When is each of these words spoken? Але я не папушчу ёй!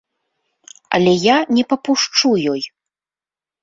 Але 0.99 1.13
я 1.27 1.37
не 1.59 1.63
папушчу 1.71 2.29
ёй! 2.57 2.61